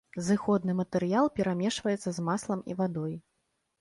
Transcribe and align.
Зыходны 0.27 0.75
матэрыял 0.79 1.29
перамешваецца 1.39 2.09
з 2.17 2.27
маслам 2.31 2.59
і 2.73 2.79
вадой. 2.81 3.13